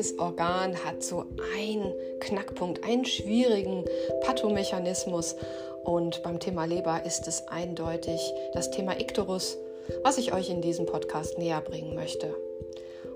jedes 0.00 0.18
Organ 0.18 0.82
hat 0.82 1.02
so 1.02 1.26
einen 1.54 1.92
Knackpunkt, 2.20 2.84
einen 2.84 3.04
schwierigen 3.04 3.84
Pathomechanismus. 4.22 5.36
Und 5.84 6.22
beim 6.22 6.40
Thema 6.40 6.64
Leber 6.64 7.04
ist 7.04 7.28
es 7.28 7.46
eindeutig 7.48 8.18
das 8.54 8.70
Thema 8.70 8.98
Ikterus, 8.98 9.58
was 10.02 10.16
ich 10.16 10.32
euch 10.32 10.48
in 10.48 10.62
diesem 10.62 10.86
Podcast 10.86 11.36
näher 11.36 11.60
bringen 11.60 11.94
möchte. 11.94 12.34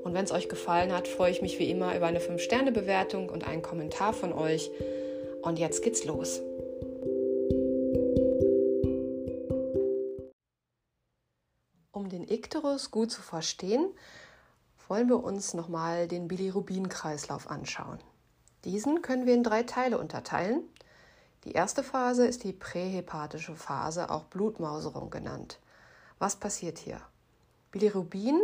Und 0.02 0.12
wenn 0.12 0.26
es 0.26 0.32
euch 0.32 0.50
gefallen 0.50 0.92
hat, 0.92 1.08
freue 1.08 1.30
ich 1.30 1.40
mich 1.40 1.58
wie 1.58 1.70
immer 1.70 1.96
über 1.96 2.04
eine 2.04 2.18
5-Sterne-Bewertung 2.18 3.30
und 3.30 3.48
einen 3.48 3.62
Kommentar 3.62 4.12
von 4.12 4.34
euch. 4.34 4.70
Und 5.40 5.58
jetzt 5.58 5.82
geht's 5.82 6.04
los. 6.04 6.42
Um 11.92 12.10
den 12.10 12.28
Ikterus 12.28 12.90
gut 12.90 13.10
zu 13.10 13.22
verstehen, 13.22 13.88
wollen 14.88 15.08
wir 15.08 15.22
uns 15.22 15.54
nochmal 15.54 16.08
den 16.08 16.28
Bilirubin-Kreislauf 16.28 17.50
anschauen. 17.50 17.98
Diesen 18.64 19.02
können 19.02 19.26
wir 19.26 19.34
in 19.34 19.42
drei 19.42 19.62
Teile 19.62 19.98
unterteilen. 19.98 20.62
Die 21.44 21.52
erste 21.52 21.82
Phase 21.82 22.26
ist 22.26 22.44
die 22.44 22.52
prähepatische 22.52 23.54
Phase, 23.54 24.10
auch 24.10 24.24
Blutmauserung 24.24 25.10
genannt. 25.10 25.58
Was 26.18 26.36
passiert 26.36 26.78
hier? 26.78 27.00
Bilirubin 27.70 28.40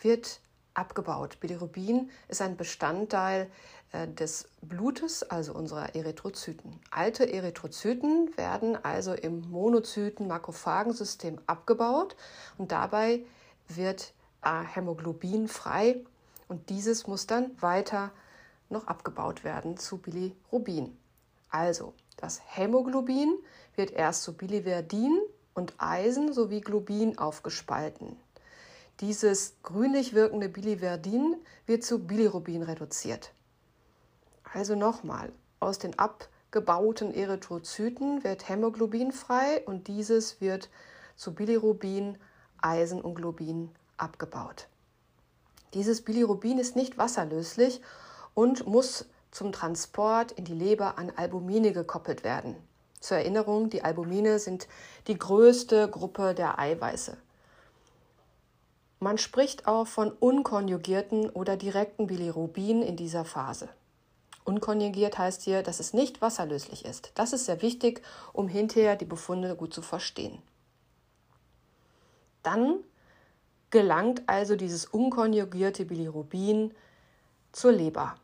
wird 0.00 0.40
abgebaut. 0.74 1.38
Bilirubin 1.40 2.10
ist 2.28 2.40
ein 2.40 2.56
Bestandteil 2.56 3.50
äh, 3.92 4.08
des 4.08 4.48
Blutes, 4.62 5.22
also 5.22 5.54
unserer 5.54 5.94
Erythrozyten. 5.94 6.80
Alte 6.90 7.32
Erythrozyten 7.32 8.36
werden 8.36 8.82
also 8.82 9.12
im 9.12 9.50
Monozyten-Makrophagensystem 9.50 11.38
abgebaut 11.46 12.16
und 12.58 12.72
dabei 12.72 13.24
wird 13.68 14.12
Hämoglobin 14.44 15.48
frei 15.48 16.04
und 16.48 16.70
dieses 16.70 17.06
muss 17.06 17.26
dann 17.26 17.50
weiter 17.60 18.12
noch 18.68 18.86
abgebaut 18.86 19.44
werden 19.44 19.76
zu 19.76 19.98
Bilirubin. 19.98 20.96
Also, 21.50 21.94
das 22.16 22.40
Hämoglobin 22.44 23.36
wird 23.76 23.90
erst 23.90 24.22
zu 24.22 24.36
Biliverdin 24.36 25.18
und 25.54 25.74
Eisen 25.78 26.32
sowie 26.32 26.60
Globin 26.60 27.18
aufgespalten. 27.18 28.16
Dieses 29.00 29.54
grünlich 29.62 30.14
wirkende 30.14 30.48
Biliverdin 30.48 31.36
wird 31.66 31.84
zu 31.84 32.06
Bilirubin 32.06 32.62
reduziert. 32.62 33.32
Also 34.52 34.76
nochmal, 34.76 35.32
aus 35.58 35.78
den 35.78 35.98
abgebauten 35.98 37.12
Erythrozyten 37.12 38.22
wird 38.22 38.48
Hämoglobin 38.48 39.10
frei 39.10 39.62
und 39.66 39.88
dieses 39.88 40.40
wird 40.40 40.70
zu 41.16 41.34
Bilirubin, 41.34 42.18
Eisen 42.58 43.00
und 43.00 43.16
Globin 43.16 43.70
abgebaut. 44.04 44.68
Dieses 45.72 46.02
Bilirubin 46.02 46.58
ist 46.58 46.76
nicht 46.76 46.98
wasserlöslich 46.98 47.80
und 48.34 48.66
muss 48.66 49.06
zum 49.32 49.50
Transport 49.50 50.30
in 50.32 50.44
die 50.44 50.54
Leber 50.54 50.98
an 50.98 51.10
Albumine 51.16 51.72
gekoppelt 51.72 52.22
werden. 52.22 52.54
Zur 53.00 53.16
Erinnerung, 53.16 53.68
die 53.68 53.82
Albumine 53.82 54.38
sind 54.38 54.68
die 55.08 55.18
größte 55.18 55.88
Gruppe 55.88 56.34
der 56.34 56.58
Eiweiße. 56.58 57.16
Man 59.00 59.18
spricht 59.18 59.66
auch 59.66 59.86
von 59.86 60.10
unkonjugierten 60.10 61.28
oder 61.28 61.56
direkten 61.56 62.06
Bilirubin 62.06 62.80
in 62.80 62.96
dieser 62.96 63.24
Phase. 63.24 63.68
Unkonjugiert 64.44 65.18
heißt 65.18 65.42
hier, 65.42 65.62
dass 65.62 65.80
es 65.80 65.92
nicht 65.92 66.22
wasserlöslich 66.22 66.84
ist. 66.84 67.12
Das 67.14 67.32
ist 67.32 67.46
sehr 67.46 67.60
wichtig, 67.62 68.02
um 68.32 68.46
hinterher 68.46 68.94
die 68.94 69.04
Befunde 69.04 69.56
gut 69.56 69.74
zu 69.74 69.82
verstehen. 69.82 70.40
Dann 72.42 72.78
gelangt 73.74 74.22
also 74.28 74.54
dieses 74.54 74.86
unkonjugierte 74.86 75.84
Bilirubin 75.84 76.72
zur 77.50 77.72
Leber. 77.72 78.14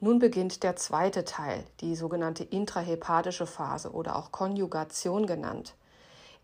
Nun 0.00 0.18
beginnt 0.18 0.64
der 0.64 0.74
zweite 0.74 1.24
Teil, 1.24 1.62
die 1.80 1.94
sogenannte 1.94 2.42
intrahepatische 2.42 3.46
Phase 3.46 3.92
oder 3.92 4.16
auch 4.16 4.32
Konjugation 4.32 5.28
genannt. 5.28 5.76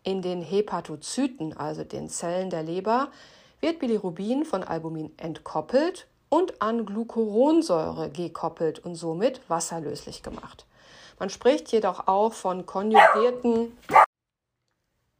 In 0.03 0.21
den 0.21 0.41
Hepatozyten, 0.41 1.57
also 1.57 1.83
den 1.83 2.07
Zellen 2.07 2.49
der 2.49 2.63
Leber, 2.63 3.11
wird 3.59 3.79
Bilirubin 3.79 4.45
von 4.45 4.63
Albumin 4.63 5.11
entkoppelt 5.17 6.07
und 6.29 6.61
an 6.61 6.85
Glucuronsäure 6.85 8.11
gekoppelt 8.11 8.79
und 8.79 8.95
somit 8.95 9.41
wasserlöslich 9.49 10.23
gemacht. 10.23 10.65
Man 11.19 11.29
spricht 11.29 11.69
jedoch 11.73 12.07
auch 12.07 12.31
von 12.31 12.65
konjugierten 12.65 13.77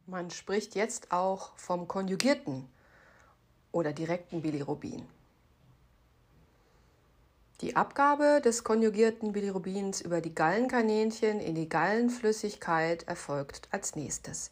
man 0.06 0.30
spricht 0.30 0.74
jetzt 0.74 1.12
auch 1.12 1.52
vom 1.56 1.88
konjugierten 1.88 2.68
oder 3.74 3.92
direkten 3.92 4.40
Bilirubin. 4.40 5.06
Die 7.60 7.76
Abgabe 7.76 8.40
des 8.44 8.64
konjugierten 8.64 9.32
Bilirubins 9.32 10.00
über 10.00 10.20
die 10.20 10.34
Gallenkaninchen 10.34 11.40
in 11.40 11.54
die 11.54 11.68
Gallenflüssigkeit 11.68 13.04
erfolgt 13.04 13.68
als 13.70 13.96
nächstes. 13.96 14.50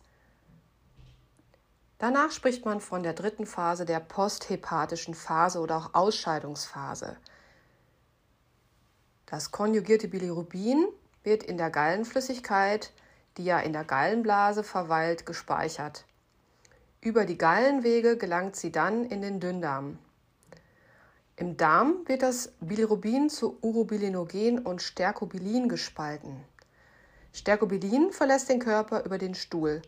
Danach 1.98 2.32
spricht 2.32 2.64
man 2.64 2.80
von 2.80 3.02
der 3.02 3.12
dritten 3.12 3.46
Phase 3.46 3.84
der 3.84 4.00
posthepatischen 4.00 5.14
Phase 5.14 5.60
oder 5.60 5.76
auch 5.76 5.94
Ausscheidungsphase. 5.94 7.16
Das 9.26 9.50
konjugierte 9.50 10.08
Bilirubin 10.08 10.86
wird 11.22 11.42
in 11.44 11.58
der 11.58 11.70
Gallenflüssigkeit, 11.70 12.92
die 13.36 13.44
ja 13.44 13.60
in 13.60 13.72
der 13.72 13.84
Gallenblase 13.84 14.64
verweilt, 14.64 15.26
gespeichert. 15.26 16.04
Über 17.04 17.24
die 17.24 17.36
Gallenwege 17.36 18.16
gelangt 18.16 18.54
sie 18.54 18.70
dann 18.70 19.04
in 19.04 19.22
den 19.22 19.40
Dünndarm. 19.40 19.98
Im 21.34 21.56
Darm 21.56 21.96
wird 22.06 22.22
das 22.22 22.52
Bilirubin 22.60 23.28
zu 23.28 23.58
Urobilinogen 23.60 24.60
und 24.60 24.82
Stercobilin 24.82 25.68
gespalten. 25.68 26.44
Stercobilin 27.32 28.12
verlässt 28.12 28.48
den 28.48 28.60
Körper 28.60 29.04
über 29.04 29.18
den 29.18 29.34
Stuhl 29.34 29.82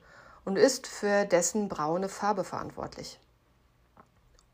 und 0.44 0.56
ist 0.56 0.88
für 0.88 1.25
dessen 1.25 1.69
braune 1.69 2.08
Farbe 2.08 2.42
verantwortlich. 2.42 3.20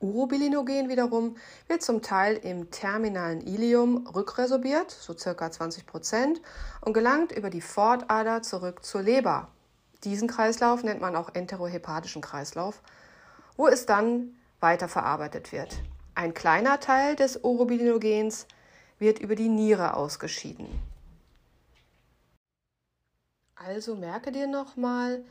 Urobilinogen 0.01 0.91
wiederum 0.91 1.39
wird 1.67 1.81
zum 1.81 2.03
Teil 2.03 2.37
im 2.37 2.71
terminalen 2.71 3.41
Ilium 3.41 4.07
rückresorbiert, 4.07 4.91
so 4.91 5.17
circa 5.17 5.51
20 5.51 5.87
Prozent, 5.87 6.43
und 6.83 6.93
gelangt 6.93 7.33
über 7.33 7.49
die 7.49 7.63
Fortader 7.63 8.43
zurück 8.43 8.85
zur 8.85 9.01
Leber, 9.01 9.49
diesen 10.05 10.29
Kreislauf 10.29 10.83
nennt 10.83 11.01
man 11.01 11.17
auch 11.17 11.35
enterohepatischen 11.35 12.23
Kreislauf, 12.23 12.83
wo 13.57 13.67
es 13.67 13.87
dann 13.87 14.35
weiterverarbeitet 14.61 15.53
wird. 15.53 15.81
Ein 16.15 16.35
kleiner 16.35 16.81
Teil 16.81 17.17
des 17.17 17.45
Orobilinogens 17.45 18.47
wird 18.99 19.19
über 19.19 19.35
die 19.35 19.49
Niere 19.49 19.95
ausgeschieden. 19.95 20.67
Also 23.55 23.95
merke 23.95 24.33
dir 24.33 24.47
nochmal, 24.47 25.23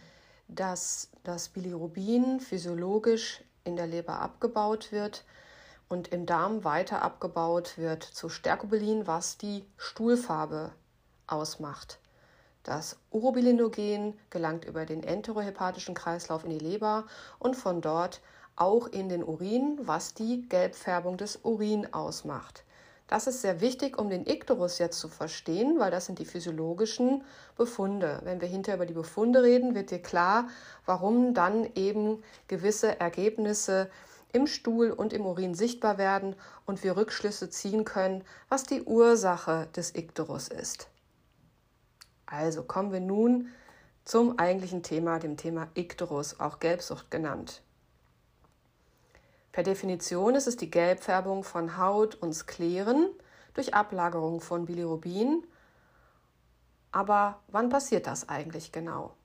dass 0.48 1.10
das 1.24 1.50
Bilirubin 1.50 2.40
physiologisch 2.40 3.44
in 3.64 3.76
der 3.76 3.88
Leber 3.88 4.20
abgebaut 4.20 4.92
wird 4.92 5.26
und 5.88 6.10
im 6.10 6.26
Darm 6.26 6.64
weiter 6.64 7.02
abgebaut 7.02 7.78
wird 7.78 8.04
zu 8.04 8.30
Stercobilin, 8.30 9.08
was 9.08 9.38
die 9.38 9.66
Stuhlfarbe 9.78 10.72
ausmacht. 11.28 12.00
Das 12.64 12.98
Urobilinogen 13.12 14.20
gelangt 14.30 14.66
über 14.66 14.86
den 14.86 15.04
enterohepatischen 15.04 15.96
Kreislauf 15.96 16.44
in 16.44 16.50
die 16.50 16.60
Leber 16.60 17.06
und 17.40 17.56
von 17.56 17.82
dort 17.82 18.22
auch 18.56 18.88
in 18.88 19.08
den 19.08 19.24
Urin, 19.24 19.80
was 19.82 20.14
die 20.14 20.48
Gelbfärbung 20.50 21.18
des 21.18 21.38
Urin 21.44 21.94
ausmacht. 21.94 22.64
Das 23.08 23.26
ist 23.26 23.42
sehr 23.42 23.60
wichtig, 23.60 23.98
um 23.98 24.10
den 24.10 24.28
Ikterus 24.28 24.78
jetzt 24.78 25.00
zu 25.00 25.08
verstehen, 25.08 25.80
weil 25.80 25.90
das 25.90 26.06
sind 26.06 26.20
die 26.20 26.26
physiologischen 26.26 27.24
Befunde. 27.58 28.20
Wenn 28.24 28.40
wir 28.40 28.48
hinterher 28.48 28.76
über 28.76 28.86
die 28.86 28.94
Befunde 28.94 29.42
reden, 29.42 29.74
wird 29.74 29.90
dir 29.90 30.02
klar, 30.02 30.48
warum 30.86 31.34
dann 31.34 31.68
eben 31.74 32.22
gewisse 32.48 33.00
Ergebnisse 33.00 33.90
im 34.32 34.46
Stuhl 34.46 34.92
und 34.92 35.12
im 35.12 35.26
Urin 35.26 35.56
sichtbar 35.56 35.98
werden 35.98 36.36
und 36.68 36.84
wir 36.84 36.98
Rückschlüsse 36.98 37.50
ziehen 37.50 37.84
können, 37.84 38.24
was 38.48 38.64
die 38.64 38.84
Ursache 38.84 39.68
des 39.76 39.96
Ikterus 39.96 40.50
ist. 40.50 40.88
Also 42.30 42.64
kommen 42.64 42.92
wir 42.92 43.00
nun 43.00 43.50
zum 44.06 44.38
eigentlichen 44.38 44.84
Thema, 44.84 45.18
dem 45.18 45.36
Thema 45.36 45.68
Ikterus, 45.74 46.40
auch 46.40 46.60
Gelbsucht 46.60 47.10
genannt. 47.10 47.64
Per 49.52 49.64
Definition 49.64 50.36
ist 50.36 50.48
es 50.48 50.56
die 50.56 50.70
Gelbfärbung 50.70 51.44
von 51.44 51.78
Haut 51.78 52.16
und 52.16 52.34
Skleren 52.34 53.10
durch 53.56 53.74
Ablagerung 53.74 54.42
von 54.42 54.68
Bilirubin. 54.68 55.44
Aber 56.92 57.40
wann 57.48 57.70
passiert 57.70 58.06
das 58.06 58.30
eigentlich 58.30 58.72
genau? 58.72 59.16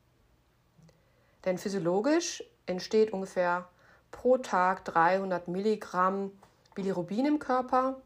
Denn 1.45 1.59
physiologisch 1.59 2.43
entsteht 2.65 3.13
ungefähr 3.13 3.69
pro 4.11 4.39
Tag 4.39 4.87
300 4.87 5.47
Milligramm 5.49 6.31
Bilirubin 6.75 7.27
im 7.27 7.39
Körper 7.39 8.01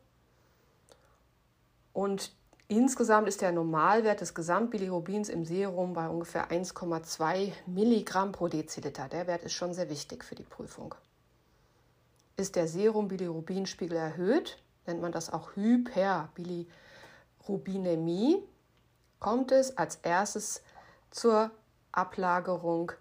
und 1.92 2.32
Insgesamt 2.70 3.28
ist 3.28 3.40
der 3.40 3.50
Normalwert 3.50 4.20
des 4.20 4.34
Gesamtbilirubins 4.34 5.30
im 5.30 5.46
Serum 5.46 5.94
bei 5.94 6.06
ungefähr 6.06 6.50
1,2 6.50 7.50
Milligramm 7.64 8.30
pro 8.30 8.48
Deziliter. 8.48 9.08
Der 9.08 9.26
Wert 9.26 9.42
ist 9.42 9.54
schon 9.54 9.72
sehr 9.72 9.88
wichtig 9.88 10.22
für 10.22 10.34
die 10.34 10.42
Prüfung. 10.42 10.94
ist 12.36 12.56
der 12.56 12.68
Serum-Bilirubinspiegel 12.68 13.96
erhöht, 13.96 14.62
nennt 14.86 15.00
man 15.00 15.12
das 15.12 15.32
auch 15.32 15.56
Hyperbilirubinemie, 15.56 18.42
kommt 19.18 19.50
es 19.50 19.78
als 19.78 19.96
erstes 19.96 20.60
zur 21.10 21.50
Ablagerung 21.90 22.92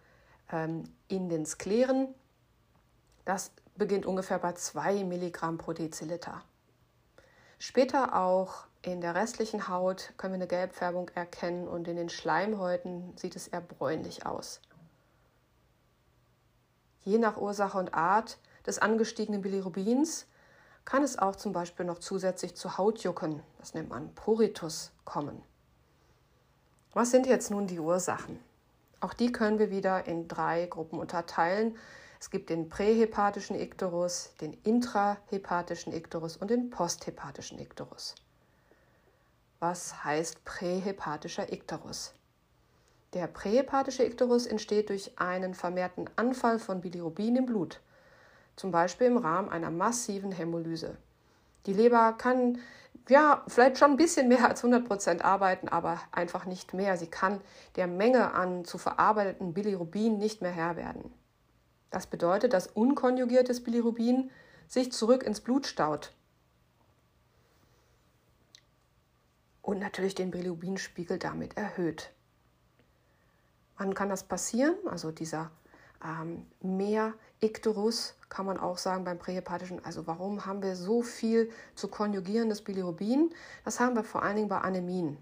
ähm, 0.50 0.86
in 1.10 1.28
den 1.28 1.46
Skleren. 1.46 2.16
Das 3.26 3.52
beginnt 3.76 4.06
ungefähr 4.06 4.40
bei 4.40 4.54
2 4.54 5.04
Milligramm 5.04 5.58
pro 5.58 5.74
Deziliter. 5.74 6.42
Später 7.60 8.16
auch 8.16 8.67
in 8.82 9.02
der 9.02 9.16
restlichen 9.16 9.68
Haut 9.68 10.14
können 10.18 10.34
wir 10.34 10.38
eine 10.38 10.48
Gelbfärbung 10.48 11.10
erkennen 11.10 11.68
und 11.68 11.88
in 11.88 11.96
den 11.96 12.10
Schleimhäuten 12.10 13.16
sieht 13.18 13.36
es 13.36 13.48
eher 13.48 13.62
bräunlich 13.62 14.26
aus. 14.26 14.62
Je 17.04 17.18
nach 17.18 17.38
Ursache 17.38 17.78
und 17.78 17.94
Art 17.94 18.38
des 18.66 18.80
angestiegenen 18.80 19.42
Bilirubins 19.42 20.28
kann 20.86 21.04
es 21.04 21.18
auch 21.18 21.36
zum 21.36 21.54
Beispiel 21.54 21.86
noch 21.86 22.00
zusätzlich 22.00 22.56
zu 22.56 22.78
Hautjucken, 22.78 23.42
das 23.60 23.74
nennt 23.74 23.90
man 23.90 24.14
Poritus, 24.14 24.92
kommen. 25.06 25.42
Was 26.94 27.12
sind 27.12 27.28
jetzt 27.28 27.52
nun 27.52 27.68
die 27.68 27.80
Ursachen? 27.80 28.40
Auch 29.00 29.14
die 29.14 29.32
können 29.32 29.60
wir 29.60 29.70
wieder 29.70 30.06
in 30.08 30.28
drei 30.28 30.66
Gruppen 30.66 31.00
unterteilen. 31.00 31.78
Es 32.20 32.30
gibt 32.30 32.50
den 32.50 32.70
prähepatischen 32.70 33.60
Ikterus, 33.60 34.32
den 34.42 34.54
intrahepatischen 34.64 35.94
Ikterus 35.94 36.38
und 36.38 36.50
den 36.50 36.70
posthepatischen 36.70 37.60
Ikterus. 37.60 38.16
Was 39.60 40.04
heißt 40.04 40.46
prähepatischer 40.46 41.52
Ikterus? 41.52 42.14
Der 43.14 43.26
prähepatische 43.26 44.04
Ikterus 44.04 44.46
entsteht 44.46 44.90
durch 44.90 45.18
einen 45.18 45.56
vermehrten 45.56 46.08
Anfall 46.16 46.60
von 46.60 46.80
Bilirubin 46.80 47.38
im 47.38 47.48
Blut, 47.48 47.82
zum 48.56 48.70
Beispiel 48.70 49.08
im 49.08 49.18
Rahmen 49.18 49.50
einer 49.50 49.72
massiven 49.72 50.32
Hämolyse. 50.32 50.98
Die 51.66 51.74
Leber 51.74 52.14
kann 52.14 52.60
ja 53.10 53.44
vielleicht 53.48 53.80
schon 53.80 53.92
ein 53.92 53.98
bisschen 53.98 54.28
mehr 54.28 54.48
als 54.48 54.60
100 54.60 54.88
Prozent 54.88 55.26
arbeiten, 55.26 55.70
aber 55.70 56.00
einfach 56.12 56.46
nicht 56.46 56.76
mehr. 56.76 56.96
Sie 56.96 57.08
kann 57.08 57.42
der 57.78 57.88
Menge 57.88 58.36
an 58.36 58.64
zu 58.64 58.78
verarbeiteten 58.78 59.56
Bilirubin 59.56 60.20
nicht 60.20 60.44
mehr 60.44 60.52
Herr 60.52 60.76
werden. 60.76 61.12
Das 61.90 62.06
bedeutet, 62.06 62.54
dass 62.54 62.68
unkonjugiertes 62.68 63.64
Bilirubin 63.64 64.30
sich 64.68 64.92
zurück 64.92 65.24
ins 65.24 65.42
Blut 65.42 65.66
staut 65.66 66.14
und 69.68 69.80
natürlich 69.80 70.16
den 70.16 70.32
Bilirubinspiegel 70.32 71.20
damit 71.20 71.58
erhöht. 71.58 72.14
Wann 73.78 73.94
kann 73.94 74.08
das 74.08 74.24
passieren? 74.24 74.78
Also 74.86 75.12
dieser 75.12 75.52
ähm, 76.02 76.46
mehr 76.62 77.14
Ikterus 77.42 78.16
kann 78.30 78.46
man 78.46 78.58
auch 78.58 78.78
sagen 78.78 79.04
beim 79.04 79.20
prähepatischen. 79.20 79.84
Also 79.84 80.08
warum 80.08 80.46
haben 80.46 80.64
wir 80.64 80.78
so 80.78 81.02
viel 81.02 81.52
zu 81.76 81.90
konjugierendes 81.90 82.62
Bilirubin? 82.62 83.34
Das 83.66 83.82
haben 83.82 83.98
wir 83.98 84.06
vor 84.06 84.24
allen 84.24 84.38
Dingen 84.38 84.48
bei 84.48 84.60
Anämien. 84.60 85.18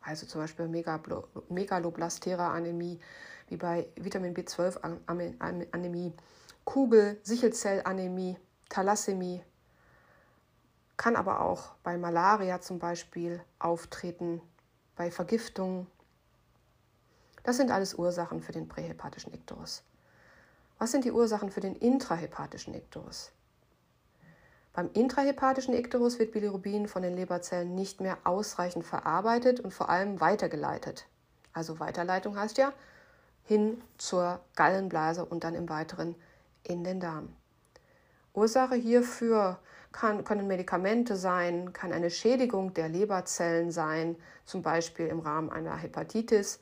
Also 0.00 0.26
zum 0.26 0.42
Beispiel 0.42 0.68
Megaloblastera-Anämie, 0.68 3.00
wie 3.48 3.56
bei 3.56 3.88
Vitamin 3.96 4.32
B12-Anämie, 4.32 6.12
Kugel, 6.64 7.18
Sichelzellanämie, 7.24 8.36
Thalassämie. 8.68 9.42
Kann 10.98 11.16
aber 11.16 11.40
auch 11.40 11.70
bei 11.84 11.96
Malaria 11.96 12.60
zum 12.60 12.80
Beispiel 12.80 13.40
auftreten, 13.60 14.42
bei 14.96 15.10
Vergiftungen. 15.12 15.86
Das 17.44 17.56
sind 17.56 17.70
alles 17.70 17.94
Ursachen 17.94 18.42
für 18.42 18.52
den 18.52 18.68
prähepatischen 18.68 19.32
Ikterus. 19.32 19.84
Was 20.78 20.90
sind 20.90 21.04
die 21.04 21.12
Ursachen 21.12 21.50
für 21.50 21.60
den 21.60 21.76
intrahepatischen 21.76 22.74
Ikterus? 22.74 23.30
Beim 24.72 24.90
intrahepatischen 24.92 25.72
Ikterus 25.72 26.18
wird 26.18 26.32
Bilirubin 26.32 26.88
von 26.88 27.02
den 27.02 27.14
Leberzellen 27.14 27.76
nicht 27.76 28.00
mehr 28.00 28.18
ausreichend 28.24 28.84
verarbeitet 28.84 29.60
und 29.60 29.72
vor 29.72 29.88
allem 29.90 30.20
weitergeleitet. 30.20 31.06
Also 31.52 31.78
Weiterleitung 31.78 32.36
heißt 32.36 32.58
ja, 32.58 32.72
hin 33.44 33.80
zur 33.98 34.40
Gallenblase 34.56 35.24
und 35.24 35.44
dann 35.44 35.54
im 35.54 35.68
Weiteren 35.68 36.16
in 36.64 36.82
den 36.82 36.98
Darm. 36.98 37.34
Ursache 38.34 38.74
hierfür 38.74 39.58
kann, 39.92 40.24
können 40.24 40.46
Medikamente 40.46 41.16
sein, 41.16 41.72
kann 41.72 41.92
eine 41.92 42.10
Schädigung 42.10 42.74
der 42.74 42.88
Leberzellen 42.88 43.70
sein, 43.70 44.16
zum 44.44 44.62
Beispiel 44.62 45.06
im 45.06 45.20
Rahmen 45.20 45.50
einer 45.50 45.76
Hepatitis, 45.76 46.60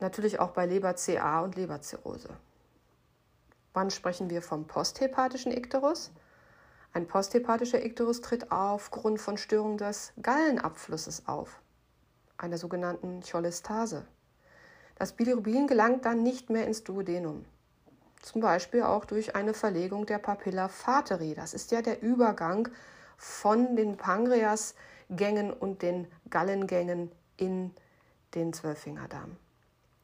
natürlich 0.00 0.38
auch 0.40 0.50
bei 0.50 0.66
Leber-CA 0.66 1.40
und 1.40 1.56
Leberzirrhose. 1.56 2.30
Wann 3.72 3.90
sprechen 3.90 4.28
wir 4.28 4.42
vom 4.42 4.66
posthepatischen 4.66 5.52
Ikterus? 5.52 6.12
Ein 6.92 7.06
posthepatischer 7.06 7.82
Ikterus 7.82 8.20
tritt 8.20 8.52
aufgrund 8.52 9.18
von 9.18 9.38
Störungen 9.38 9.78
des 9.78 10.12
Gallenabflusses 10.20 11.26
auf, 11.26 11.58
einer 12.36 12.58
sogenannten 12.58 13.22
Cholestase. 13.22 14.04
Das 14.96 15.14
Bilirubin 15.14 15.66
gelangt 15.66 16.04
dann 16.04 16.22
nicht 16.22 16.50
mehr 16.50 16.66
ins 16.66 16.84
Duodenum. 16.84 17.46
Zum 18.22 18.40
Beispiel 18.40 18.82
auch 18.82 19.04
durch 19.04 19.34
eine 19.34 19.52
Verlegung 19.52 20.06
der 20.06 20.18
Papilla 20.18 20.68
fateri. 20.68 21.34
Das 21.34 21.54
ist 21.54 21.72
ja 21.72 21.82
der 21.82 22.02
Übergang 22.02 22.68
von 23.16 23.76
den 23.76 23.96
Pankreasgängen 23.96 25.52
und 25.52 25.82
den 25.82 26.06
Gallengängen 26.30 27.12
in 27.36 27.74
den 28.34 28.52
Zwölffingerdarm. 28.52 29.36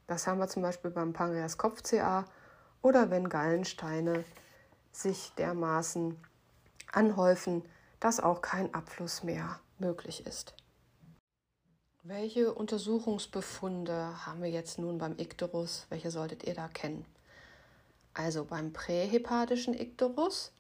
Das 0.09 0.26
haben 0.26 0.38
wir 0.38 0.49
zum 0.49 0.62
Beispiel 0.62 0.91
beim 0.91 1.12
Pankreas-Kopf-CA 1.12 2.25
oder 2.82 3.11
wenn 3.11 3.29
Gallensteine 3.29 4.25
sich 4.91 5.32
dermaßen 5.37 6.19
anhäufen, 6.93 7.62
dass 8.00 8.20
auch 8.20 8.43
kein 8.43 8.73
Abfluss 8.75 9.23
mehr 9.23 9.61
möglich 9.79 10.26
ist. 10.26 10.55
Welche 12.03 12.55
Untersuchungsbefunde 12.55 14.26
haben 14.26 14.43
wir 14.43 14.50
jetzt 14.50 14.79
nun 14.79 14.99
beim 14.99 15.19
Ikterus? 15.19 15.87
Welche 15.91 16.11
solltet 16.11 16.44
ihr 16.44 16.55
da 16.55 16.69
kennen? 16.69 17.05
Also 18.19 18.44
beim 18.44 18.73
prähepatischen 18.73 19.75
Ikterus, 19.79 20.51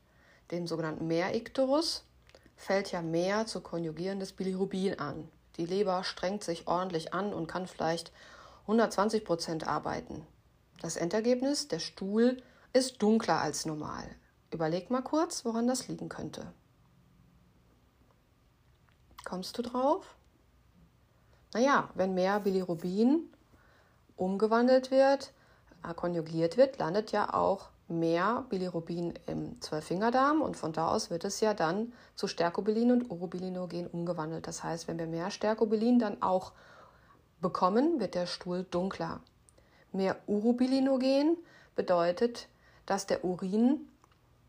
dem 0.52 0.68
sogenannten 0.68 1.08
Mehrikterus, 1.08 2.04
fällt 2.54 2.92
ja 2.92 3.02
mehr 3.02 3.46
zu 3.46 3.60
konjugierendes 3.60 4.32
Bilirubin 4.32 5.00
an. 5.00 5.28
Die 5.56 5.66
Leber 5.66 6.04
strengt 6.04 6.44
sich 6.44 6.68
ordentlich 6.68 7.14
an 7.14 7.34
und 7.34 7.48
kann 7.48 7.66
vielleicht 7.66 8.12
120 8.62 9.24
Prozent 9.24 9.66
arbeiten. 9.66 10.24
Das 10.80 10.96
Endergebnis, 10.96 11.66
der 11.66 11.80
Stuhl, 11.80 12.40
ist 12.72 13.02
dunkler 13.02 13.40
als 13.40 13.66
normal. 13.66 14.08
Überleg 14.52 14.88
mal 14.88 15.02
kurz, 15.02 15.44
woran 15.44 15.66
das 15.66 15.88
liegen 15.88 16.08
könnte. 16.08 16.52
Kommst 19.24 19.58
du 19.58 19.62
drauf? 19.62 20.14
Naja, 21.54 21.90
wenn 21.94 22.14
mehr 22.14 22.38
Bilirubin 22.38 23.28
umgewandelt 24.14 24.92
wird, 24.92 25.32
konjugiert 25.94 26.56
wird, 26.56 26.78
landet 26.78 27.12
ja 27.12 27.34
auch 27.34 27.70
mehr 27.88 28.44
Bilirubin 28.50 29.14
im 29.26 29.60
Zwölffingerdarm 29.60 30.42
und 30.42 30.56
von 30.56 30.72
da 30.72 30.88
aus 30.88 31.10
wird 31.10 31.24
es 31.24 31.40
ja 31.40 31.54
dann 31.54 31.92
zu 32.14 32.26
Stercobilin 32.26 32.92
und 32.92 33.10
Urobilinogen 33.10 33.86
umgewandelt. 33.86 34.46
Das 34.46 34.62
heißt, 34.62 34.88
wenn 34.88 34.98
wir 34.98 35.06
mehr 35.06 35.30
Stercobilin 35.30 35.98
dann 35.98 36.22
auch 36.22 36.52
bekommen, 37.40 37.98
wird 37.98 38.14
der 38.14 38.26
Stuhl 38.26 38.64
dunkler. 38.64 39.20
Mehr 39.92 40.16
Urobilinogen 40.26 41.38
bedeutet, 41.76 42.48
dass 42.84 43.06
der 43.06 43.24
Urin 43.24 43.88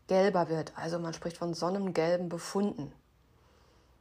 gelber 0.06 0.48
wird. 0.48 0.72
Also 0.76 0.98
man 0.98 1.14
spricht 1.14 1.38
von 1.38 1.54
sonnengelben 1.54 2.28
Befunden. 2.28 2.92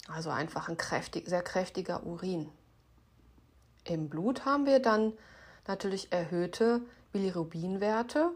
Also 0.07 0.31
einfach 0.31 0.67
ein 0.67 0.77
kräftig, 0.77 1.27
sehr 1.29 1.43
kräftiger 1.43 2.05
Urin. 2.05 2.49
Im 3.83 4.09
Blut 4.09 4.43
haben 4.43 4.65
wir 4.65 4.79
dann 4.79 5.13
natürlich 5.67 6.11
erhöhte 6.11 6.81
Bilirubinwerte, 7.11 8.31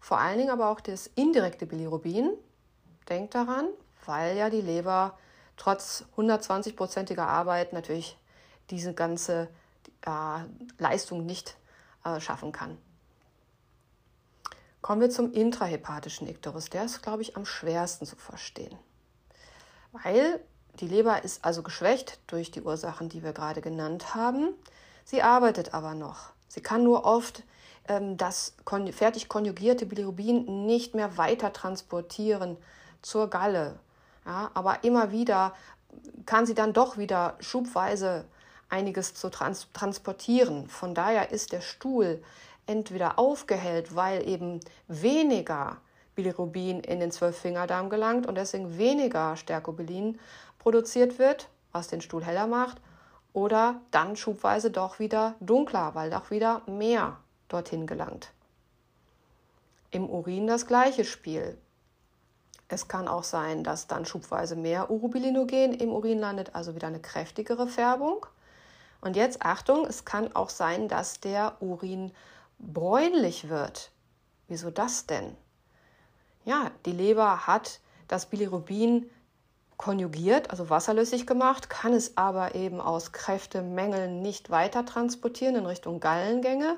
vor 0.00 0.18
allen 0.18 0.38
Dingen 0.38 0.50
aber 0.50 0.70
auch 0.70 0.80
das 0.80 1.08
indirekte 1.14 1.66
Bilirubin. 1.66 2.30
Denkt 3.08 3.34
daran, 3.34 3.68
weil 4.04 4.36
ja 4.36 4.50
die 4.50 4.60
Leber 4.60 5.18
trotz 5.56 6.04
120-prozentiger 6.16 7.26
Arbeit 7.26 7.72
natürlich 7.72 8.16
diese 8.70 8.94
ganze 8.94 9.48
äh, 10.02 10.40
Leistung 10.78 11.26
nicht 11.26 11.56
äh, 12.04 12.20
schaffen 12.20 12.52
kann. 12.52 12.78
Kommen 14.80 15.00
wir 15.00 15.10
zum 15.10 15.32
intrahepatischen 15.32 16.28
Ikterus. 16.28 16.70
Der 16.70 16.84
ist, 16.84 17.02
glaube 17.02 17.22
ich, 17.22 17.36
am 17.36 17.44
schwersten 17.44 18.06
zu 18.06 18.16
verstehen. 18.16 18.78
Weil 19.92 20.40
die 20.80 20.86
Leber 20.86 21.24
ist 21.24 21.44
also 21.44 21.62
geschwächt 21.62 22.20
durch 22.28 22.50
die 22.50 22.62
Ursachen, 22.62 23.08
die 23.08 23.22
wir 23.22 23.32
gerade 23.32 23.60
genannt 23.60 24.14
haben. 24.14 24.54
Sie 25.04 25.22
arbeitet 25.22 25.74
aber 25.74 25.94
noch. 25.94 26.30
Sie 26.46 26.60
kann 26.60 26.84
nur 26.84 27.04
oft 27.04 27.42
das 28.16 28.54
kon 28.64 28.92
fertig 28.92 29.28
konjugierte 29.28 29.86
Bilirubin 29.86 30.66
nicht 30.66 30.94
mehr 30.94 31.16
weiter 31.16 31.52
transportieren 31.52 32.56
zur 33.02 33.30
Galle. 33.30 33.78
Ja, 34.26 34.50
aber 34.54 34.84
immer 34.84 35.10
wieder 35.10 35.54
kann 36.26 36.44
sie 36.44 36.54
dann 36.54 36.72
doch 36.72 36.98
wieder 36.98 37.36
schubweise 37.40 38.24
einiges 38.68 39.14
zu 39.14 39.30
trans 39.30 39.68
transportieren. 39.72 40.68
Von 40.68 40.94
daher 40.94 41.30
ist 41.30 41.52
der 41.52 41.62
Stuhl 41.62 42.22
entweder 42.66 43.18
aufgehellt, 43.18 43.96
weil 43.96 44.28
eben 44.28 44.60
weniger 44.88 45.78
Bilirubin 46.14 46.80
in 46.80 47.00
den 47.00 47.10
Zwölffingerdarm 47.10 47.88
gelangt 47.88 48.26
und 48.26 48.34
deswegen 48.34 48.76
weniger 48.76 49.36
Stercobilin 49.36 50.18
produziert 50.58 51.18
wird, 51.18 51.48
was 51.72 51.88
den 51.88 52.02
Stuhl 52.02 52.24
heller 52.24 52.46
macht, 52.46 52.78
oder 53.32 53.80
dann 53.90 54.16
schubweise 54.16 54.70
doch 54.70 54.98
wieder 54.98 55.36
dunkler, 55.40 55.94
weil 55.94 56.10
doch 56.10 56.30
wieder 56.30 56.62
mehr 56.66 57.16
dorthin 57.48 57.86
gelangt. 57.86 58.32
Im 59.90 60.08
Urin 60.08 60.46
das 60.46 60.66
gleiche 60.66 61.04
Spiel. 61.04 61.56
Es 62.68 62.88
kann 62.88 63.08
auch 63.08 63.24
sein, 63.24 63.64
dass 63.64 63.86
dann 63.86 64.04
schubweise 64.04 64.54
mehr 64.54 64.90
Urobilinogen 64.90 65.72
im 65.72 65.90
Urin 65.90 66.18
landet, 66.18 66.54
also 66.54 66.74
wieder 66.74 66.88
eine 66.88 67.00
kräftigere 67.00 67.66
Färbung. 67.66 68.26
Und 69.00 69.16
jetzt 69.16 69.42
Achtung, 69.42 69.86
es 69.86 70.04
kann 70.04 70.34
auch 70.34 70.50
sein, 70.50 70.88
dass 70.88 71.20
der 71.20 71.56
Urin 71.60 72.12
bräunlich 72.58 73.48
wird. 73.48 73.90
Wieso 74.48 74.70
das 74.70 75.06
denn? 75.06 75.36
Ja, 76.44 76.70
die 76.84 76.92
Leber 76.92 77.46
hat 77.46 77.80
das 78.08 78.26
Bilirubin 78.26 79.08
konjugiert, 79.78 80.50
also 80.50 80.68
wasserlöslich 80.68 81.26
gemacht, 81.26 81.70
kann 81.70 81.94
es 81.94 82.16
aber 82.18 82.54
eben 82.54 82.80
aus 82.80 83.12
Kräftemängeln 83.12 84.20
nicht 84.20 84.50
weiter 84.50 84.84
transportieren 84.84 85.54
in 85.54 85.66
Richtung 85.66 86.00
Gallengänge. 86.00 86.76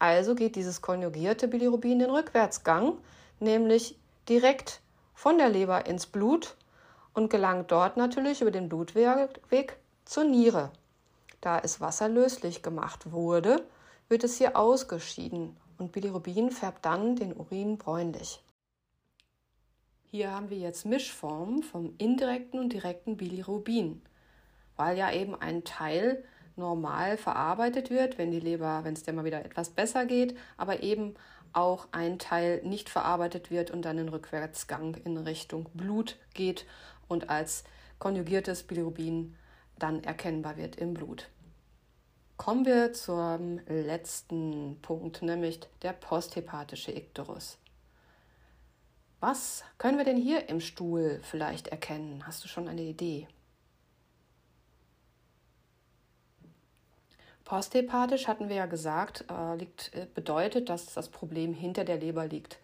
Also 0.00 0.34
geht 0.34 0.56
dieses 0.56 0.82
konjugierte 0.82 1.46
Bilirubin 1.46 2.00
den 2.00 2.10
Rückwärtsgang, 2.10 2.94
nämlich 3.38 3.96
direkt 4.28 4.80
von 5.14 5.38
der 5.38 5.50
Leber 5.50 5.86
ins 5.86 6.06
Blut 6.06 6.56
und 7.14 7.30
gelangt 7.30 7.70
dort 7.70 7.96
natürlich 7.96 8.40
über 8.40 8.50
den 8.50 8.68
Blutweg 8.68 9.76
zur 10.04 10.24
Niere. 10.24 10.70
Da 11.40 11.58
es 11.58 11.80
wasserlöslich 11.80 12.62
gemacht 12.62 13.12
wurde, 13.12 13.62
wird 14.08 14.24
es 14.24 14.38
hier 14.38 14.56
ausgeschieden 14.56 15.56
und 15.76 15.92
Bilirubin 15.92 16.50
färbt 16.50 16.84
dann 16.84 17.14
den 17.14 17.36
Urin 17.36 17.76
bräunlich. 17.76 18.42
Hier 20.10 20.32
haben 20.32 20.48
wir 20.48 20.56
jetzt 20.56 20.86
Mischformen 20.86 21.62
vom 21.62 21.92
indirekten 21.98 22.58
und 22.58 22.72
direkten 22.72 23.18
Bilirubin, 23.18 24.00
weil 24.74 24.96
ja 24.96 25.12
eben 25.12 25.34
ein 25.34 25.64
Teil 25.64 26.24
normal 26.56 27.18
verarbeitet 27.18 27.90
wird, 27.90 28.16
wenn 28.16 28.30
die 28.30 28.40
Leber, 28.40 28.84
wenn 28.84 28.94
es 28.94 29.02
dir 29.02 29.12
mal 29.12 29.26
wieder 29.26 29.44
etwas 29.44 29.68
besser 29.68 30.06
geht, 30.06 30.34
aber 30.56 30.82
eben 30.82 31.14
auch 31.52 31.88
ein 31.92 32.18
Teil 32.18 32.62
nicht 32.64 32.88
verarbeitet 32.88 33.50
wird 33.50 33.70
und 33.70 33.82
dann 33.82 33.98
in 33.98 34.08
Rückwärtsgang 34.08 34.94
in 35.04 35.18
Richtung 35.18 35.68
Blut 35.74 36.16
geht 36.32 36.64
und 37.06 37.28
als 37.28 37.64
konjugiertes 37.98 38.62
Bilirubin 38.62 39.36
dann 39.78 40.02
erkennbar 40.04 40.56
wird 40.56 40.76
im 40.76 40.94
Blut. 40.94 41.28
Kommen 42.38 42.64
wir 42.64 42.94
zum 42.94 43.60
letzten 43.66 44.78
Punkt, 44.80 45.20
nämlich 45.20 45.60
der 45.82 45.92
posthepatische 45.92 46.92
Ikterus. 46.92 47.58
Was 49.20 49.64
können 49.78 49.98
wir 49.98 50.04
denn 50.04 50.16
hier 50.16 50.48
im 50.48 50.60
Stuhl 50.60 51.20
vielleicht 51.22 51.68
erkennen? 51.68 52.24
Hast 52.26 52.44
du 52.44 52.48
schon 52.48 52.68
eine 52.68 52.82
Idee? 52.82 53.26
Posthepatisch 57.44 58.28
hatten 58.28 58.48
wir 58.48 58.56
ja 58.56 58.66
gesagt, 58.66 59.24
äh, 59.30 59.56
liegt, 59.56 59.92
äh, 59.94 60.06
bedeutet, 60.14 60.68
dass 60.68 60.92
das 60.92 61.08
Problem 61.08 61.54
hinter 61.54 61.84
der 61.84 61.96
Leber 61.96 62.26
liegt. 62.26 62.58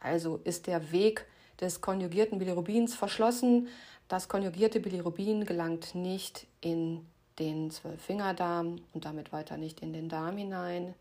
Also 0.00 0.40
ist 0.44 0.66
der 0.66 0.92
Weg 0.92 1.24
des 1.60 1.80
konjugierten 1.80 2.38
Bilirubins 2.38 2.94
verschlossen. 2.94 3.68
Das 4.08 4.28
konjugierte 4.28 4.80
Bilirubin 4.80 5.46
gelangt 5.46 5.94
nicht 5.94 6.46
in 6.60 7.06
den 7.38 7.70
Zwölffingerdarm 7.70 8.80
und 8.92 9.04
damit 9.04 9.32
weiter 9.32 9.56
nicht 9.56 9.80
in 9.80 9.92
den 9.92 10.08
Darm 10.08 10.36
hinein. 10.36 10.94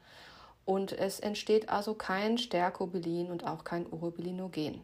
Und 0.68 0.92
es 0.92 1.22
entsteht 1.22 1.70
also 1.70 1.94
kein 1.94 2.38
Stercobilin 2.38 3.32
und 3.32 3.48
auch 3.48 3.64
kein 3.64 3.88
Urobilinogen. 3.88 4.82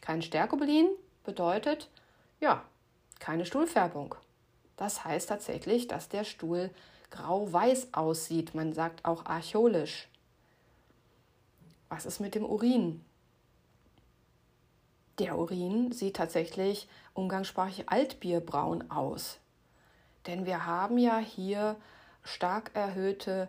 Kein 0.00 0.22
Stercobilin 0.22 0.88
bedeutet, 1.24 1.90
ja, 2.38 2.62
keine 3.18 3.44
Stuhlfärbung. 3.44 4.14
Das 4.76 5.04
heißt 5.04 5.28
tatsächlich, 5.28 5.88
dass 5.88 6.08
der 6.08 6.22
Stuhl 6.22 6.70
grau-weiß 7.10 7.94
aussieht. 7.94 8.54
Man 8.54 8.72
sagt 8.74 9.04
auch 9.04 9.26
archolisch. 9.26 10.08
Was 11.88 12.06
ist 12.06 12.20
mit 12.20 12.36
dem 12.36 12.44
Urin? 12.44 13.04
Der 15.18 15.36
Urin 15.36 15.90
sieht 15.90 16.14
tatsächlich 16.14 16.86
umgangssprachlich 17.12 17.88
altbierbraun 17.88 18.88
aus. 18.88 19.40
Denn 20.28 20.46
wir 20.46 20.64
haben 20.64 20.96
ja 20.96 21.18
hier 21.18 21.74
stark 22.22 22.70
erhöhte 22.74 23.48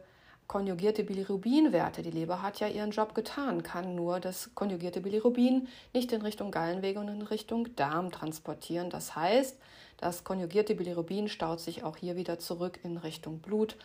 konjugierte 0.50 1.03
Bilirubinwerte. 1.03 2.01
Die 2.01 2.10
Leber 2.10 2.41
hat 2.41 2.60
ja 2.60 2.68
ihren 2.68 2.89
Job 2.89 3.13
getan, 3.13 3.62
kann 3.62 3.94
nur 3.94 4.20
das 4.20 4.50
konjugierte 4.56 5.00
Bilirubin 5.00 5.68
nicht 5.94 6.12
in 6.12 6.24
Richtung 6.24 6.50
Gallenwege 6.50 7.00
und 7.00 7.08
in 7.08 7.22
Richtung 7.22 7.75
Darm 7.75 8.12
transportieren. 8.12 8.89
Das 8.89 9.15
heißt, 9.15 9.60
das 9.98 10.24
konjugierte 10.24 10.74
Bilirubin 10.74 11.29
staut 11.29 11.60
sich 11.60 11.84
auch 11.84 11.98
hier 11.98 12.15
wieder 12.15 12.39
zurück 12.39 12.79
in 12.84 12.98
Richtung 12.98 13.38
Blut 13.39 13.77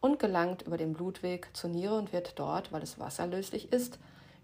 und 0.00 0.18
gelangt 0.18 0.62
über 0.62 0.76
den 0.76 0.92
Blutweg 0.92 1.50
zur 1.52 1.70
Niere 1.70 1.96
und 1.96 2.12
wird 2.12 2.36
dort, 2.36 2.72
weil 2.72 2.82
es 2.82 2.98
wasserlöslich 2.98 3.72
ist, 3.72 4.00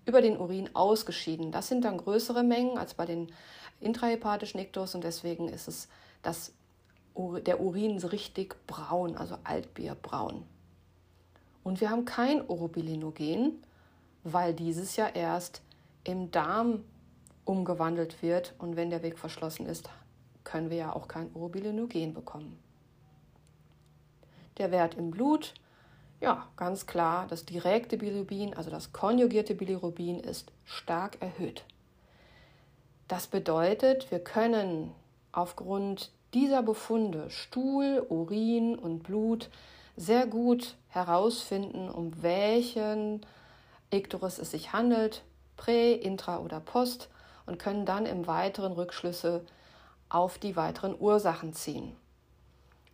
über 0.07 0.23
den 0.23 0.37
Urin 0.37 0.71
ausgeschieden. 0.75 1.51
Das 1.51 1.67
sind 1.67 1.85
dann 1.85 1.99
größere 1.99 2.45
Mengen 2.45 2.79
als 2.79 2.95
bei 2.95 3.05
den 3.05 3.33
intrahepatischen 3.81 4.61
Iktus 4.61 4.95
und 4.95 5.03
deswegen 5.03 5.49
ist 5.49 5.67
es 5.67 5.89
das, 6.23 6.53
der 7.17 7.61
Urin 7.61 7.99
richtig 7.99 8.55
braun, 8.69 9.17
also 9.17 9.39
altbierbraun. 9.43 10.45
Und 11.65 11.81
wir 11.81 11.91
haben 11.91 12.05
kein 12.05 12.47
Orobilinogen, 12.49 13.63
weil 14.23 14.55
dieses 14.55 14.97
ja 14.97 15.09
erst 15.09 15.63
im 16.05 16.31
Darm 16.31 16.85
umgewandelt 17.45 18.23
wird. 18.23 18.55
Und 18.59 18.77
wenn 18.77 18.91
der 18.91 19.03
Weg 19.03 19.19
verschlossen 19.19 19.67
ist, 19.67 19.91
können 20.45 20.71
wir 20.71 20.77
ja 20.77 20.95
auch 20.95 21.09
kein 21.09 21.35
Orobilinogen 21.35 22.15
bekommen. 22.15 22.59
Der 24.59 24.71
Wert 24.71 24.95
im 24.95 25.11
Blut, 25.11 25.55
ja, 26.21 26.47
ganz 26.57 26.87
klar, 26.87 27.27
das 27.29 27.45
direkte 27.45 27.97
Bilirubin, 27.97 28.55
also 28.55 28.71
das 28.71 28.93
konjugierte 28.93 29.55
Bilirubin, 29.55 30.21
ist 30.21 30.53
stark 30.65 31.21
erhöht. 31.21 31.65
Das 33.09 33.27
bedeutet, 33.27 34.11
wir 34.11 34.21
können 34.21 34.93
aufgrund 35.33 36.13
dieser 36.35 36.63
Befunde 36.63 37.31
Stuhl, 37.31 38.05
Urin 38.09 38.79
und 38.79 39.03
Blut 39.03 39.51
sehr 39.97 40.27
gut 40.27 40.77
herausfinden, 40.89 41.89
um 41.89 42.23
welchen 42.23 43.25
Ikterus 43.91 44.39
es 44.39 44.51
sich 44.51 44.73
handelt, 44.73 45.23
Prä-, 45.57 45.95
Intra- 45.95 46.41
oder 46.41 46.61
Post, 46.61 47.09
und 47.47 47.59
können 47.59 47.85
dann 47.85 48.07
im 48.07 48.27
weiteren 48.27 48.73
Rückschlüsse 48.73 49.45
auf 50.09 50.39
die 50.39 50.57
weiteren 50.57 50.99
Ursachen 50.99 51.53
ziehen. 51.53 51.95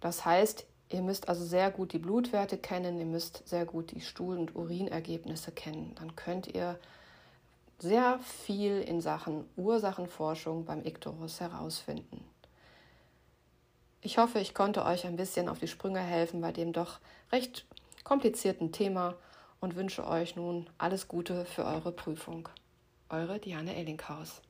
Das 0.01 0.25
heißt, 0.25 0.67
ihr 0.89 1.03
müsst 1.03 1.29
also 1.29 1.45
sehr 1.45 1.71
gut 1.71 1.93
die 1.93 1.99
Blutwerte 1.99 2.59
kennen, 2.59 2.99
ihr 2.99 3.07
müsst 3.07 3.47
sehr 3.49 3.65
gut 3.65 3.93
die 3.93 4.01
Stuhl- 4.01 4.39
und 4.39 4.57
Urinergebnisse 4.57 5.53
kennen. 5.53 5.95
Dann 5.99 6.17
könnt 6.17 6.49
ihr 6.49 6.79
sehr 7.79 8.19
viel 8.21 8.81
in 8.81 9.01
Sachen 9.01 9.45
Ursachenforschung 9.57 10.65
beim 10.65 10.85
Ikterus 10.85 11.41
herausfinden. 11.41 12.20
Ich 14.03 14.17
hoffe, 14.17 14.39
ich 14.39 14.55
konnte 14.55 14.85
euch 14.87 15.07
ein 15.07 15.17
bisschen 15.17 15.49
auf 15.49 15.59
die 15.59 15.69
Sprünge 15.69 16.01
helfen 16.01 16.41
bei 16.41 16.53
dem 16.53 16.73
doch 16.73 17.01
recht 17.33 17.67
komplizierten 18.03 18.73
Thema 18.73 19.15
und 19.61 19.77
wünsche 19.77 20.07
euch 20.07 20.37
nun 20.37 20.69
alles 20.79 21.07
Gute 21.07 21.45
für 21.45 21.67
eure 21.67 21.93
Prüfung. 21.93 22.49
Eure 23.11 23.39
Diane 23.39 23.77
Ellinghaus. 23.77 24.41